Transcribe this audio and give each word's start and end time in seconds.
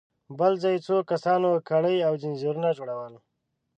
بل 0.39 0.53
ځای 0.63 0.77
څو 0.85 0.95
کسانو 1.11 1.49
کړۍ 1.69 1.97
او 2.07 2.13
ځنځيرونه 2.21 2.69
جوړل. 2.77 3.13